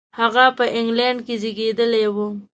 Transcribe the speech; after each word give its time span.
هغه 0.19 0.45
په 0.57 0.65
انګلېنډ 0.77 1.17
کې 1.25 1.35
زېږېدلی 1.41 2.05
و. 2.13 2.17